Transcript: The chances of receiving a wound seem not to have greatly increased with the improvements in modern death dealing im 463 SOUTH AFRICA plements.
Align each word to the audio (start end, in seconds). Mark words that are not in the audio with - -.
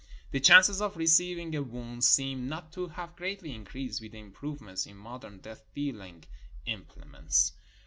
The 0.31 0.39
chances 0.39 0.81
of 0.81 0.97
receiving 0.97 1.55
a 1.55 1.61
wound 1.61 2.03
seem 2.03 2.49
not 2.49 2.71
to 2.73 2.87
have 2.87 3.15
greatly 3.15 3.53
increased 3.53 4.01
with 4.01 4.13
the 4.13 4.17
improvements 4.19 4.87
in 4.87 4.97
modern 4.97 5.37
death 5.41 5.61
dealing 5.75 6.23
im 6.65 6.81
463 6.81 6.81
SOUTH 6.81 6.81
AFRICA 6.81 6.87
plements. 6.95 7.51